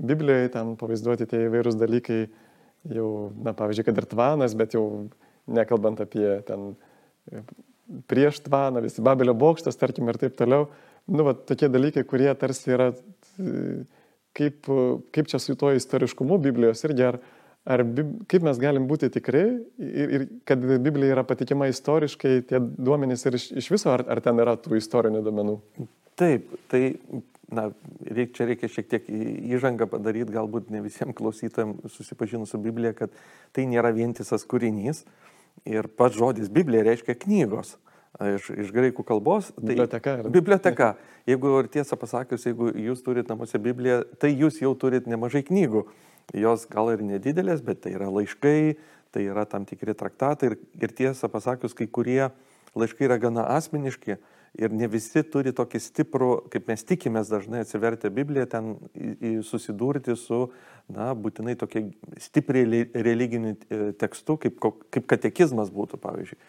Biblijoje 0.00 0.54
ten 0.54 0.70
pavaizduoti 0.80 1.26
tie 1.28 1.42
įvairūs 1.48 1.76
dalykai 1.76 2.20
jau, 2.88 3.08
na, 3.44 3.52
pavyzdžiui, 3.56 3.84
kad 3.90 4.00
ir 4.00 4.06
tvanas, 4.08 4.54
bet 4.56 4.76
jau 4.78 4.84
nekalbant 5.50 6.00
apie 6.00 6.38
ten 6.48 6.70
prieš 8.08 8.40
tvaną, 8.46 8.80
visi 8.86 9.04
Babelio 9.04 9.34
bokštas, 9.36 9.76
tarkim, 9.76 10.08
ir 10.08 10.16
taip 10.20 10.38
toliau. 10.38 10.70
Nu, 11.10 11.26
va, 11.26 11.34
tokie 11.34 11.68
dalykai, 11.68 12.06
kurie 12.08 12.30
tarsi 12.38 12.72
yra, 12.72 12.90
kaip, 14.36 14.70
kaip 15.12 15.28
čia 15.28 15.40
su 15.42 15.56
tuo 15.58 15.74
istoriškumu 15.76 16.38
Biblijos 16.40 16.84
irgi, 16.86 17.06
ar, 17.10 17.20
ar 17.68 17.84
kaip 18.30 18.44
mes 18.46 18.60
galim 18.60 18.86
būti 18.88 19.10
tikri 19.12 19.42
ir, 19.78 20.14
ir 20.16 20.26
kad 20.48 20.62
Biblija 20.62 21.16
yra 21.16 21.24
patikima 21.28 21.68
istoriškai, 21.70 22.34
tie 22.48 22.60
duomenys 22.60 23.26
ir 23.28 23.36
iš, 23.36 23.50
iš 23.62 23.70
viso, 23.74 23.90
ar, 23.92 24.06
ar 24.08 24.22
ten 24.24 24.40
yra 24.40 24.56
tų 24.60 24.78
istorinių 24.80 25.24
duomenų? 25.26 25.56
Taip, 26.20 26.48
tai 26.72 26.82
na, 27.52 27.68
reik, 28.06 28.32
čia 28.36 28.46
reikia 28.48 28.70
šiek 28.70 28.88
tiek 28.90 29.10
įžangą 29.56 29.88
padaryti, 29.90 30.34
galbūt 30.34 30.70
ne 30.72 30.82
visiems 30.84 31.16
klausytojams 31.18 31.92
susipažinus 31.96 32.54
su 32.54 32.60
Biblija, 32.62 32.94
kad 32.96 33.14
tai 33.56 33.66
nėra 33.70 33.92
vientisas 33.96 34.46
kūrinys 34.48 35.04
ir 35.68 35.88
pats 35.96 36.18
žodis 36.18 36.50
Biblija 36.52 36.86
reiškia 36.86 37.18
knygos. 37.26 37.76
Iš, 38.20 38.48
iš 38.66 38.70
graikų 38.74 39.04
kalbos. 39.06 39.52
Tai 39.54 39.64
biblioteka. 39.68 40.12
Ar... 40.18 40.28
Biblioteka. 40.34 40.88
Jeigu 41.30 41.52
ir 41.60 41.68
tiesą 41.70 41.96
pasakius, 41.96 42.42
jeigu 42.48 42.72
jūs 42.74 43.04
turite 43.06 43.30
namuose 43.30 43.60
Bibliją, 43.62 44.00
tai 44.20 44.32
jūs 44.34 44.58
jau 44.60 44.72
turite 44.76 45.08
nemažai 45.08 45.44
knygų. 45.46 45.84
Jos 46.36 46.66
gal 46.70 46.92
ir 46.92 47.02
nedidelės, 47.02 47.62
bet 47.66 47.82
tai 47.84 47.94
yra 47.96 48.10
laiškai, 48.12 48.76
tai 49.10 49.24
yra 49.26 49.46
tam 49.50 49.64
tikri 49.66 49.94
traktatai 49.98 50.52
ir, 50.52 50.58
ir 50.78 50.92
tiesą 50.94 51.30
pasakius, 51.32 51.74
kai 51.74 51.88
kurie 51.90 52.28
laiškai 52.78 53.08
yra 53.08 53.18
gana 53.18 53.48
asmeniški 53.56 54.18
ir 54.58 54.72
ne 54.74 54.88
visi 54.90 55.22
turi 55.30 55.52
tokį 55.54 55.80
stiprų, 55.82 56.30
kaip 56.50 56.70
mes 56.70 56.82
tikimės 56.86 57.30
dažnai 57.30 57.62
atsivertę 57.64 58.10
Bibliją, 58.14 58.46
ten 58.50 58.72
susidurti 59.46 60.16
su, 60.18 60.48
na, 60.90 61.12
būtinai 61.14 61.56
tokia 61.58 61.84
stipriai 62.18 62.86
religiniu 62.94 63.54
e, 63.54 63.92
tekstu, 63.98 64.36
kaip, 64.42 64.58
kaip 64.90 65.06
katekizmas 65.10 65.70
būtų, 65.74 66.00
pavyzdžiui. 66.02 66.40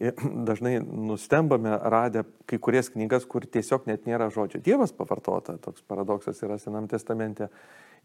Dažnai 0.48 0.78
nustembame 0.80 1.76
radę 1.82 2.24
kai 2.48 2.58
kurias 2.58 2.88
knygas, 2.92 3.26
kur 3.28 3.44
tiesiog 3.44 3.86
net 3.90 4.08
nėra 4.08 4.30
žodžio. 4.32 4.62
Dievas 4.64 4.94
pavartota, 4.96 5.58
toks 5.60 5.84
paradoksas 5.84 6.40
yra 6.46 6.56
Senam 6.58 6.88
testamente 6.88 7.50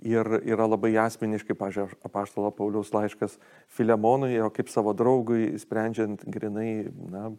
ir 0.03 0.27
yra 0.43 0.67
labai 0.67 0.91
asmeniškai, 1.05 1.55
pažiūrėjau, 1.55 1.99
apaštalo 2.03 2.51
Pauliaus 2.51 2.91
laiškas 2.91 3.37
Filemonui, 3.77 4.33
o 4.43 4.51
kaip 4.51 4.67
savo 4.71 4.91
draugui, 4.97 5.53
sprendžiant 5.61 6.25
grinai, 6.27 6.91
na, 7.11 7.29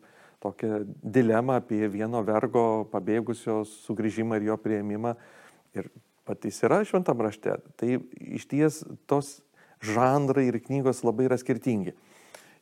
tokią 0.40 0.84
dilemą 1.04 1.60
apie 1.60 1.84
vieno 1.92 2.22
vergo 2.24 2.86
pabėgusio 2.92 3.62
sugrįžimą 3.68 4.40
ir 4.40 4.50
jo 4.50 4.56
prieimimą. 4.60 5.14
Ir 5.76 5.90
patys 6.28 6.62
yra 6.64 6.82
šventam 6.84 7.20
rašte. 7.24 7.58
Tai 7.76 7.98
iš 8.16 8.48
ties 8.48 8.82
tos 9.08 9.40
žanrai 9.84 10.48
ir 10.48 10.60
knygos 10.64 11.04
labai 11.04 11.28
yra 11.28 11.36
skirtingi. 11.40 11.96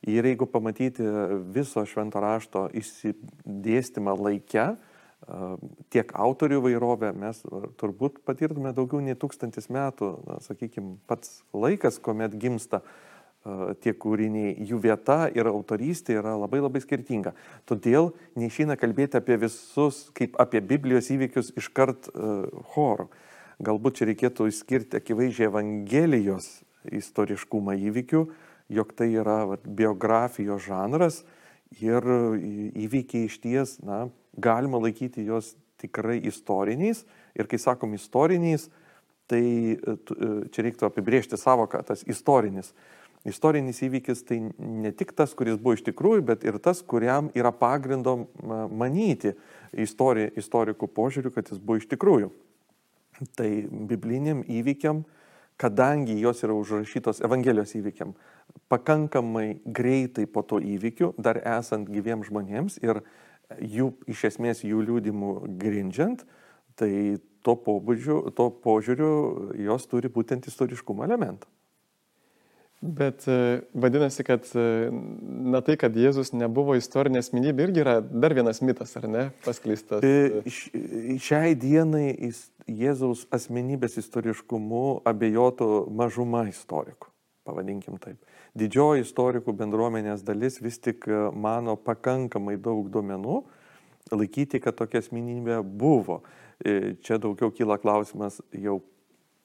Ir 0.05 0.27
jeigu 0.29 0.45
pamatyti 0.45 1.05
viso 1.53 1.81
švento 1.89 2.21
rašto 2.21 2.67
išsidėstymą 2.77 4.13
laikę, 4.19 4.67
tiek 5.89 6.11
autorių 6.13 6.59
vairovę 6.67 7.09
mes 7.17 7.41
turbūt 7.81 8.21
patirtume 8.27 8.73
daugiau 8.77 9.01
nei 9.01 9.17
tūkstantis 9.17 9.71
metų, 9.73 10.11
sakykime, 10.45 10.99
pats 11.09 11.39
laikas, 11.53 11.97
kuomet 11.97 12.37
gimsta 12.37 12.83
tie 13.81 13.93
kūriniai, 13.93 14.55
jų 14.65 14.79
vieta 14.81 15.27
ir 15.33 15.45
autorystė 15.49 16.17
yra 16.17 16.33
labai 16.37 16.63
labai 16.63 16.81
skirtinga. 16.81 17.35
Todėl 17.69 18.09
neišeina 18.37 18.77
kalbėti 18.77 19.19
apie 19.19 19.37
visus, 19.41 20.07
kaip 20.17 20.37
apie 20.41 20.63
Biblijos 20.65 21.11
įvykius 21.13 21.53
iškart 21.61 22.09
uh, 22.09 22.47
chorų. 22.73 23.05
Galbūt 23.65 23.99
čia 23.99 24.09
reikėtų 24.09 24.49
išskirti 24.49 24.97
akivaizdžiai 24.97 25.47
Evangelijos 25.51 26.49
istoriškumą 26.89 27.77
įvykių, 27.85 28.25
jog 28.69 28.93
tai 28.97 29.11
yra 29.13 29.43
va, 29.49 29.57
biografijos 29.65 30.65
žanras 30.65 31.21
ir 31.81 32.05
įvykiai 32.85 33.29
iš 33.29 33.39
ties, 33.43 33.77
na, 33.85 34.05
galima 34.37 34.79
laikyti 34.81 35.25
juos 35.25 35.53
tikrai 35.81 36.19
istoriniais. 36.27 37.03
Ir 37.35 37.49
kai 37.51 37.59
sakom 37.59 37.93
istoriniais, 37.97 38.69
tai 39.29 39.43
e, 39.43 39.75
e, 39.75 40.29
čia 40.53 40.65
reiktų 40.65 40.87
apibriežti 40.87 41.39
savoką, 41.39 41.81
tas 41.87 42.05
istorinis. 42.07 42.73
istorinis 43.25 43.81
įvykis 43.81 44.23
tai 44.23 44.37
ne 44.59 44.91
tik 44.93 45.11
tas, 45.17 45.33
kuris 45.33 45.57
buvo 45.57 45.73
iš 45.73 45.83
tikrųjų, 45.87 46.21
bet 46.25 46.43
ir 46.45 46.59
tas, 46.61 46.81
kuriam 46.85 47.31
yra 47.33 47.51
pagrindo 47.51 48.27
manyti 48.69 49.33
istori, 49.73 50.29
istorikų 50.37 50.87
požiūrių, 50.87 51.33
kad 51.33 51.49
jis 51.49 51.59
buvo 51.59 51.81
iš 51.81 51.89
tikrųjų. 51.89 52.29
Tai 53.35 53.49
bibliniam 53.89 54.43
įvykiam, 54.43 55.05
kadangi 55.57 56.17
jos 56.19 56.43
yra 56.43 56.55
užrašytos 56.57 57.21
Evangelijos 57.25 57.75
įvykiam, 57.77 58.15
pakankamai 58.71 59.61
greitai 59.65 60.25
po 60.27 60.43
to 60.43 60.59
įvykiu, 60.59 61.13
dar 61.17 61.39
esant 61.57 61.89
gyviems 61.91 62.29
žmonėms 62.29 62.79
ir 62.83 63.01
jų, 63.61 63.93
iš 64.11 64.27
esmės 64.31 64.63
jų 64.65 64.83
liūdimų 64.89 65.31
grindžiant, 65.61 66.25
tai 66.75 66.91
to, 67.45 67.55
pobūdžiu, 67.55 68.21
to 68.35 68.49
požiūriu 68.63 69.11
jos 69.67 69.85
turi 69.91 70.11
būtent 70.11 70.49
istoriškumo 70.49 71.05
elementą. 71.05 71.47
Bet 72.85 73.23
e, 73.27 73.61
vadinasi, 73.73 74.23
kad 74.27 74.45
e, 74.53 74.91
na 75.53 75.61
tai, 75.65 75.77
kad 75.79 75.95
Jėzus 75.97 76.33
nebuvo 76.35 76.75
istorinė 76.77 77.21
asmenybė, 77.23 77.69
irgi 77.69 77.81
yra 77.81 77.95
dar 78.03 78.35
vienas 78.37 78.59
mitas, 78.61 78.91
ar 78.99 79.07
ne, 79.09 79.23
paskleistas. 79.45 80.03
E, 80.05 80.43
šiai 81.23 81.55
dienai 81.57 82.11
Jėzaus 82.65 83.27
asmenybės 83.33 83.99
istoriškumu 84.01 85.03
abejotų 85.05 85.85
mažuma 85.93 86.47
istorikų, 86.49 87.11
pavadinkim 87.45 87.99
taip. 88.01 88.17
Didžioji 88.57 89.03
istorikų 89.05 89.53
bendruomenės 89.53 90.23
dalis 90.25 90.57
vis 90.63 90.79
tik 90.81 91.05
mano 91.35 91.75
pakankamai 91.77 92.55
daug 92.57 92.89
duomenų 92.89 93.43
laikyti, 94.15 94.61
kad 94.63 94.77
tokia 94.79 95.03
asmenybė 95.03 95.59
buvo. 95.61 96.23
Čia 96.65 97.19
daugiau 97.21 97.51
kyla 97.53 97.77
klausimas 97.81 98.39
jau, 98.49 98.79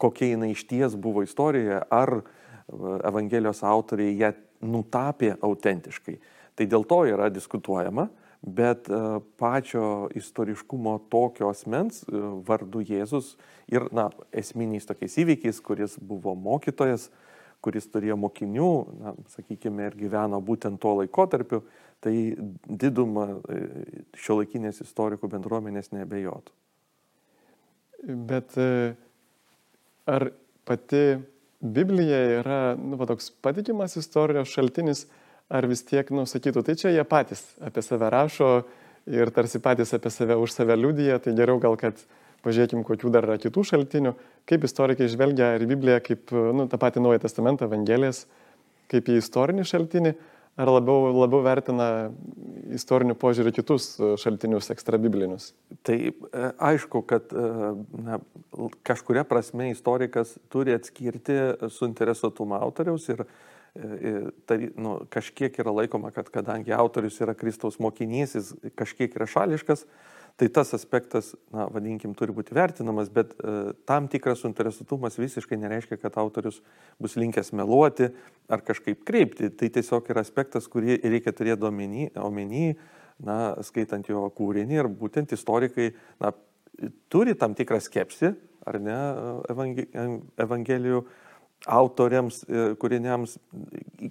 kokia 0.01 0.31
jinai 0.33 0.55
iš 0.55 0.65
ties 0.71 0.97
buvo 0.97 1.25
istorijoje, 1.27 1.83
ar 1.91 2.23
Evangelijos 2.71 3.65
autoriai 3.67 4.15
ją 4.15 4.33
nutapė 4.63 5.35
autentiškai. 5.43 6.21
Tai 6.55 6.67
dėl 6.71 6.85
to 6.87 7.03
yra 7.11 7.29
diskutuojama, 7.33 8.07
bet 8.43 8.89
e, 8.89 9.21
pačio 9.37 10.09
istoriškumo 10.15 10.99
tokio 11.09 11.51
asmens 11.53 12.03
e, 12.03 12.21
vardu 12.47 12.81
Jėzus 12.81 13.35
ir 13.69 13.87
na, 13.93 14.09
esminiais 14.33 14.89
tokiais 14.89 15.19
įvykiais, 15.21 15.61
kuris 15.65 15.99
buvo 16.01 16.35
mokytojas, 16.35 17.11
kuris 17.61 17.91
turėjo 17.93 18.17
mokinių, 18.17 18.71
na, 19.03 19.15
sakykime, 19.35 19.91
ir 19.91 19.99
gyveno 20.01 20.41
būtent 20.45 20.81
tuo 20.81 20.97
laikotarpiu, 21.03 21.63
tai 22.01 22.15
didumą 22.65 23.27
e, 23.37 23.61
šio 24.17 24.41
laikinės 24.41 24.81
istorikų 24.87 25.29
bendruomenės 25.37 25.93
nebejotų. 25.93 26.57
Bet 28.01 28.55
ar 30.09 30.25
pati 30.65 31.03
Biblija 31.61 32.21
yra 32.39 32.61
nu, 32.81 32.97
va, 32.97 33.05
toks 33.11 33.29
patikimas 33.45 33.99
istorijos 34.01 34.49
šaltinis, 34.49 35.03
ar 35.51 35.67
vis 35.67 35.83
tiek, 35.87 36.09
nu, 36.15 36.25
sakytų, 36.31 36.63
tai 36.67 36.77
čia 36.79 36.95
jie 36.95 37.05
patys 37.09 37.43
apie 37.65 37.83
save 37.83 38.11
rašo 38.13 38.51
ir 39.11 39.33
tarsi 39.35 39.61
patys 39.63 39.93
apie 39.97 40.13
save 40.15 40.39
už 40.39 40.55
save 40.55 40.77
liudyja, 40.79 41.19
tai 41.23 41.35
geriau 41.39 41.59
gal, 41.63 41.77
kad 41.81 41.99
pažiūrėkim, 42.45 42.85
kokių 42.87 43.13
dar 43.13 43.27
yra 43.29 43.39
kitų 43.41 43.65
šaltinių, 43.73 44.15
kaip 44.49 44.65
istorikai 44.65 45.11
žvelgia 45.13 45.55
ir 45.59 45.67
Bibliją 45.69 46.01
kaip 46.05 46.33
nu, 46.33 46.69
tą 46.71 46.81
patį 46.81 47.03
Naują 47.05 47.23
Testamentą, 47.25 47.69
Evangelijas, 47.69 48.25
kaip 48.91 49.11
į 49.11 49.19
istorinį 49.21 49.67
šaltinį, 49.69 50.15
ar 50.61 50.71
labiau, 50.71 51.11
labiau 51.15 51.43
vertina 51.45 51.89
istorinių 52.75 53.17
požiūrių 53.21 53.53
kitus 53.57 53.93
šaltinius, 54.21 54.71
ekstrabiblinius? 54.73 55.51
Tai 55.87 55.97
e, 56.11 56.13
aišku, 56.71 57.03
kad 57.09 57.33
e, 57.33 57.45
na, 58.07 58.19
kažkuria 58.87 59.25
prasme 59.29 59.71
istorikas 59.75 60.37
turi 60.53 60.75
atskirti 60.77 61.39
suinteresuotumą 61.77 62.61
autoriaus 62.67 63.09
ir 63.13 63.25
tai, 64.51 64.57
nu, 64.75 64.97
kažkiek 65.13 65.59
yra 65.63 65.75
laikoma, 65.77 66.11
kad 66.15 66.31
kadangi 66.33 66.75
autorius 66.75 67.21
yra 67.23 67.37
Kristaus 67.39 67.79
mokinys, 67.83 68.35
jis 68.35 68.55
kažkiek 68.79 69.15
yra 69.15 69.29
šališkas, 69.31 69.87
Tai 70.41 70.49
tas 70.49 70.71
aspektas, 70.73 71.35
na, 71.53 71.67
vadinkim, 71.69 72.15
turi 72.17 72.33
būti 72.33 72.55
vertinamas, 72.57 73.11
bet 73.13 73.35
e, 73.37 73.75
tam 73.85 74.07
tikras 74.09 74.41
suinteresuotumas 74.41 75.19
visiškai 75.21 75.59
nereiškia, 75.61 75.99
kad 76.01 76.17
autorius 76.17 76.63
bus 76.97 77.19
linkęs 77.21 77.53
meluoti 77.53 78.09
ar 78.49 78.63
kažkaip 78.65 79.03
kreipti. 79.05 79.51
Tai 79.53 79.69
tiesiog 79.75 80.09
yra 80.15 80.25
aspektas, 80.25 80.65
kurį 80.73 80.97
reikia 81.03 81.35
turėti 81.37 81.69
omeny, 81.69 82.09
omeny 82.17 82.71
na, 83.21 83.37
skaitant 83.69 84.09
jo 84.09 84.23
kūrinį 84.39 84.81
ir 84.81 84.89
būtent 85.03 85.37
istorikai, 85.37 85.91
na, 86.25 86.33
turi 87.13 87.37
tam 87.37 87.53
tikrą 87.59 87.77
skepsį, 87.85 88.33
ar 88.71 88.81
ne, 88.81 88.99
evangelijų 90.41 91.05
autoriams, 91.67 92.45
e, 92.49 92.71
kūriniams. 92.81 93.37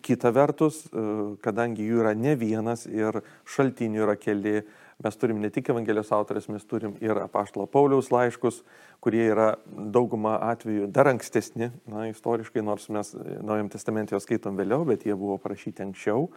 Kita 0.06 0.34
vertus, 0.36 0.84
e, 0.92 1.08
kadangi 1.42 1.88
jų 1.88 2.04
yra 2.04 2.14
ne 2.14 2.36
vienas 2.38 2.86
ir 2.86 3.22
šaltinių 3.50 4.06
yra 4.06 4.16
keli, 4.20 4.62
Mes 5.00 5.16
turim 5.16 5.38
ne 5.40 5.48
tik 5.48 5.70
Evangelijos 5.72 6.10
autorius, 6.12 6.50
mes 6.52 6.66
turim 6.68 6.98
ir 7.00 7.16
apaštalo 7.22 7.70
Pauliaus 7.72 8.10
laiškus, 8.12 8.58
kurie 9.00 9.22
yra 9.32 9.54
daugumą 9.96 10.34
atvejų 10.50 10.90
dar 10.92 11.08
ankstesni, 11.08 11.70
na, 11.88 12.10
istoriškai, 12.12 12.60
nors 12.68 12.90
mes 12.92 13.14
Naujam 13.16 13.70
testamente 13.72 14.12
juos 14.12 14.28
skaitom 14.28 14.60
vėliau, 14.60 14.84
bet 14.90 15.06
jie 15.08 15.16
buvo 15.16 15.38
parašyti 15.40 15.86
anksčiau. 15.86 16.28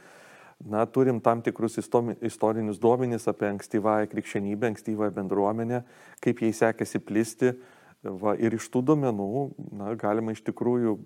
Na, 0.70 0.84
turim 0.86 1.18
tam 1.18 1.42
tikrus 1.42 1.80
istorinius 1.82 2.78
duomenys 2.78 3.26
apie 3.26 3.48
ankstyvąją 3.48 4.06
krikščionybę, 4.12 4.70
ankstyvąją 4.70 5.16
bendruomenę, 5.16 5.82
kaip 6.22 6.44
jai 6.46 6.54
sekėsi 6.54 7.02
plisti. 7.02 7.56
Va, 8.02 8.34
ir 8.34 8.56
iš 8.56 8.66
tų 8.72 8.82
duomenų 8.90 9.26
na, 9.78 9.92
galima 9.98 10.34
iš 10.34 10.42
tikrųjų 10.42 10.96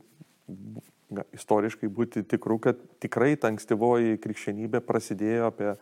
istoriškai 1.36 1.90
būti 1.92 2.22
tikru, 2.24 2.56
kad 2.62 2.80
tikrai 3.04 3.34
ta 3.36 3.50
ankstyvoji 3.52 4.16
krikščionybė 4.22 4.80
prasidėjo 4.86 5.50
apie 5.50 5.74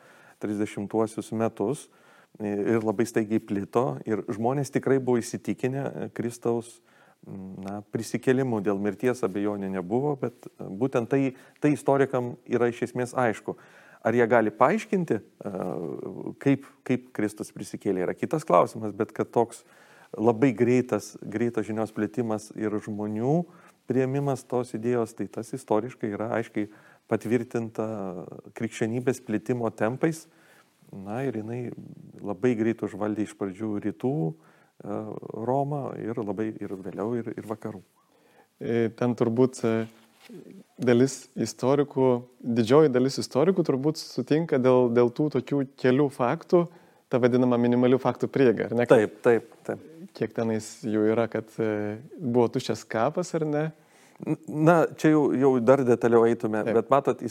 30-uosius 0.43 1.31
metus 1.39 1.87
ir 2.43 2.83
labai 2.83 3.07
staigiai 3.07 3.39
plito 3.39 3.85
ir 4.09 4.25
žmonės 4.35 4.75
tikrai 4.75 4.99
buvo 4.99 5.23
įsitikinę 5.23 6.11
Kristaus 6.17 6.81
na, 7.63 7.79
prisikėlimu, 7.95 8.59
dėl 8.65 8.83
mirties 8.83 9.23
abejonė 9.25 9.71
nebuvo, 9.73 10.17
bet 10.21 10.51
būtent 10.59 11.09
tai, 11.15 11.37
tai 11.63 11.73
istorikam 11.77 12.35
yra 12.51 12.69
iš 12.73 12.83
esmės 12.91 13.15
aišku. 13.15 13.57
Ar 14.05 14.13
jie 14.13 14.27
gali 14.29 14.51
paaiškinti, 14.53 15.17
kaip, 16.43 16.67
kaip 16.85 17.07
Kristus 17.17 17.55
prisikėlė, 17.55 18.03
yra 18.05 18.19
kitas 18.19 18.45
klausimas, 18.45 18.93
bet 18.93 19.15
kad 19.17 19.31
toks 19.33 19.63
labai 20.17 20.53
greitas, 20.57 21.15
greitas 21.21 21.67
žinios 21.69 21.93
plėtimas 21.95 22.51
ir 22.57 22.75
žmonių 22.85 23.43
prieimimas 23.91 24.45
tos 24.49 24.73
idėjos, 24.77 25.15
tai 25.17 25.27
tas 25.29 25.53
istoriškai 25.57 26.13
yra 26.15 26.31
aiškiai 26.39 26.71
patvirtinta 27.11 27.87
krikščionybės 28.57 29.21
plėtimo 29.27 29.69
tempais. 29.77 30.25
Na 30.95 31.23
ir 31.27 31.41
jinai 31.41 31.73
labai 32.23 32.55
greit 32.57 32.85
užvaldė 32.87 33.27
iš 33.27 33.35
pradžių 33.39 33.71
rytų 33.83 34.15
e, 34.31 34.35
Romą 35.49 35.83
ir 35.99 36.21
labai 36.23 36.53
ir 36.55 36.77
vėliau 36.85 37.17
ir, 37.19 37.33
ir 37.35 37.49
vakarų. 37.51 37.83
E, 38.63 38.89
ten 38.95 39.17
turbūt 39.19 39.59
e, 39.67 39.75
dalis 40.79 41.25
istorikų, 41.35 42.11
didžioji 42.61 42.93
dalis 42.95 43.19
istorikų 43.21 43.67
turbūt 43.67 44.01
sutinka 44.01 44.61
dėl, 44.63 44.89
dėl 44.95 45.11
tų 45.11 45.33
tokių 45.39 45.65
kelių 45.81 46.09
faktų, 46.15 46.65
ta 47.11 47.21
vadinama 47.21 47.59
minimalių 47.61 47.99
faktų 48.03 48.31
prieiga, 48.33 48.71
ar 48.71 48.79
ne? 48.79 48.87
Taip, 48.91 49.19
taip, 49.27 49.51
taip. 49.67 49.83
Kiek 50.15 50.35
tenais 50.35 50.67
jų 50.87 51.09
yra, 51.11 51.27
kad 51.31 51.49
buvo 51.59 52.47
tuščias 52.55 52.85
kapas 52.87 53.35
ar 53.35 53.47
ne? 53.49 53.65
Na, 54.47 54.85
čia 54.95 55.11
jau, 55.11 55.25
jau 55.35 55.51
dar 55.59 55.83
detaliau 55.85 56.23
eitume, 56.29 56.61
Taip. 56.63 56.77
bet 56.77 56.91
matot, 56.93 57.23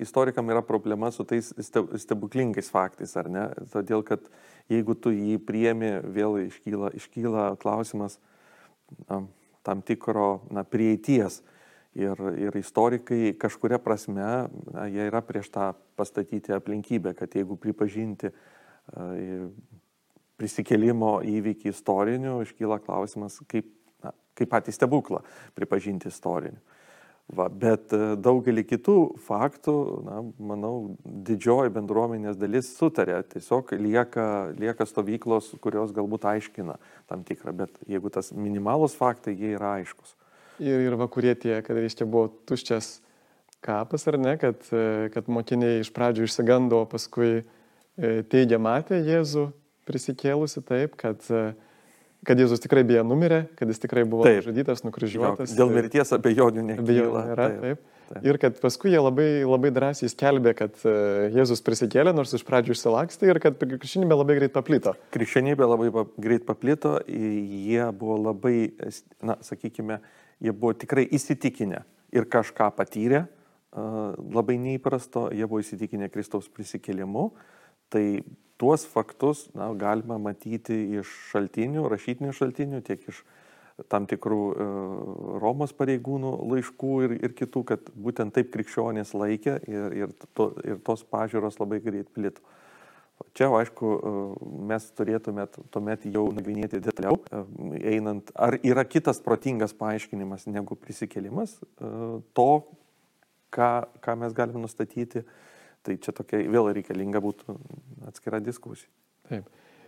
istorikam 0.00 0.48
yra 0.48 0.62
problema 0.64 1.10
su 1.12 1.24
tais 1.28 1.50
stebuklingais 2.00 2.70
faktais, 2.72 3.12
ar 3.20 3.28
ne? 3.30 3.44
Todėl, 3.74 4.02
kad 4.06 4.24
jeigu 4.72 4.96
tu 4.96 5.12
jį 5.12 5.36
priemi, 5.44 5.92
vėl 6.16 6.40
iškyla, 6.46 6.94
iškyla 6.96 7.44
klausimas 7.60 8.16
na, 9.04 9.20
tam 9.66 9.84
tikro 9.84 10.40
na, 10.50 10.64
prieities. 10.64 11.42
Ir, 11.98 12.20
ir 12.38 12.56
istorikai 12.56 13.34
kažkuria 13.40 13.80
prasme, 13.82 14.48
na, 14.72 14.88
jie 14.88 15.08
yra 15.10 15.20
prieš 15.24 15.50
tą 15.52 15.72
pastatyti 15.98 16.54
aplinkybę, 16.54 17.12
kad 17.18 17.32
jeigu 17.36 17.56
pripažinti 17.58 18.30
uh, 18.30 19.50
prisikėlimo 20.38 21.18
įvykį 21.26 21.72
istoriniu, 21.72 22.38
iškyla 22.46 22.78
klausimas, 22.84 23.40
kaip 23.50 23.68
kaip 24.38 24.50
patį 24.52 24.74
stebuklą 24.74 25.22
pripažinti 25.58 26.10
istoriniu. 26.12 26.60
Va, 27.28 27.50
bet 27.52 27.92
e, 27.92 28.14
daugelį 28.16 28.62
kitų 28.64 28.94
faktų, 29.26 29.72
na, 30.06 30.20
manau, 30.40 30.94
didžioji 31.04 31.74
bendruomenės 31.74 32.38
dalis 32.40 32.70
sutarė, 32.78 33.18
tiesiog 33.34 33.74
lieka, 33.76 34.24
lieka 34.56 34.86
stovyklos, 34.88 35.50
kurios 35.60 35.92
galbūt 35.96 36.24
aiškina 36.30 36.78
tam 37.10 37.26
tikrą, 37.28 37.52
bet 37.58 37.76
jeigu 37.84 38.08
tas 38.14 38.32
minimalus 38.32 38.96
faktai, 38.96 39.36
jie 39.36 39.52
yra 39.58 39.74
aiškus. 39.82 40.16
Ir, 40.56 40.86
ir 40.86 40.96
va, 40.96 41.04
kurie 41.12 41.36
tie, 41.36 41.58
kad 41.66 41.76
reiškia 41.76 42.08
buvo 42.08 42.30
tuščias 42.48 42.94
kapas 43.60 44.08
ar 44.08 44.16
ne, 44.16 44.38
kad, 44.40 44.64
e, 44.72 45.12
kad 45.12 45.28
mokiniai 45.28 45.82
iš 45.82 45.92
pradžių 45.92 46.30
išsigando, 46.30 46.80
paskui 46.88 47.42
e, 47.42 47.44
teigia 48.32 48.56
matė 48.56 49.02
Jėzų 49.04 49.50
prisikėlusi 49.88 50.62
taip, 50.68 50.94
kad 51.00 51.24
kad 52.26 52.40
Jėzus 52.40 52.62
tikrai 52.62 52.82
beje 52.86 53.04
numirė, 53.06 53.44
kad 53.58 53.70
jis 53.70 53.80
tikrai 53.82 54.02
buvo 54.08 54.26
Taip. 54.26 54.42
žudytas, 54.48 54.82
nukryžiuotas. 54.86 55.54
Dėl 55.56 55.70
mirties 55.70 56.10
abejonių 56.16 56.64
nekyla. 56.72 56.82
Abejonių 56.84 57.22
nėra, 57.28 57.46
taip. 57.52 57.84
taip. 58.08 58.24
Ir 58.24 58.38
kad 58.40 58.56
paskui 58.62 58.94
jie 58.94 59.00
labai, 59.02 59.26
labai 59.44 59.70
drąsiai 59.74 60.08
skelbė, 60.08 60.54
kad 60.56 60.76
e, 60.88 60.92
Jėzus 61.34 61.60
prisikėlė, 61.64 62.14
nors 62.16 62.32
iš 62.36 62.44
pradžių 62.48 62.72
išsilakstė 62.72 63.28
ir 63.28 63.40
kad 63.44 63.58
krikščionybė 63.60 64.16
labai 64.16 64.38
greit 64.38 64.54
paplito. 64.54 64.94
Krikščionybė 65.14 65.68
labai 65.68 65.90
pa, 65.92 66.06
greit 66.16 66.46
paplito, 66.48 66.96
jie 67.06 67.84
buvo 68.00 68.16
labai, 68.30 68.56
na, 69.20 69.36
sakykime, 69.44 70.00
jie 70.40 70.54
buvo 70.56 70.72
tikrai 70.80 71.04
įsitikinę 71.18 71.84
ir 72.16 72.28
kažką 72.32 72.70
patyrė, 72.78 73.26
labai 73.76 74.56
neįprasto, 74.62 75.28
jie 75.36 75.44
buvo 75.44 75.60
įsitikinę 75.60 76.08
Kristaus 76.08 76.48
prisikėlimu. 76.48 77.28
Tai 77.92 78.04
tuos 78.58 78.84
faktus 78.86 79.46
na, 79.56 79.70
galima 79.78 80.18
matyti 80.20 80.76
iš 80.98 81.10
šaltinių, 81.30 81.86
rašytinių 81.88 82.34
šaltinių, 82.36 82.82
tiek 82.84 83.04
iš 83.08 83.22
tam 83.86 84.08
tikrų 84.10 84.40
e, 84.50 84.68
Romos 85.42 85.72
pareigūnų 85.78 86.32
laiškų 86.50 86.94
ir, 87.06 87.16
ir 87.28 87.34
kitų, 87.38 87.62
kad 87.68 87.90
būtent 87.94 88.34
taip 88.34 88.50
krikščionės 88.54 89.14
laikė 89.14 89.60
ir, 89.70 89.98
ir, 90.02 90.14
to, 90.34 90.50
ir 90.66 90.80
tos 90.84 91.04
pažiūros 91.06 91.60
labai 91.62 91.78
greit 91.84 92.10
plito. 92.14 92.42
Čia, 93.38 93.48
aišku, 93.60 93.92
e, 93.94 94.24
mes 94.72 94.90
turėtume 94.98 95.46
tuomet 95.74 96.08
jau 96.10 96.26
nagrinėti 96.34 96.82
detaliau, 96.82 97.20
e, 97.30 97.44
einant, 97.94 98.34
ar 98.34 98.58
yra 98.66 98.82
kitas 98.86 99.22
protingas 99.22 99.76
paaiškinimas 99.78 100.48
negu 100.50 100.78
prisikėlimas 100.78 101.60
to, 102.34 102.50
ką, 103.54 103.70
ką 104.02 104.18
mes 104.18 104.34
galime 104.34 104.66
nustatyti 104.66 105.22
Tai 105.86 105.96
čia 106.02 106.12
tokia 106.16 106.42
vėl 106.50 106.70
reikalinga 106.76 107.22
būtų 107.22 107.56
atskira 108.10 108.40
diskusija. 108.44 108.90
Taip. 109.28 109.48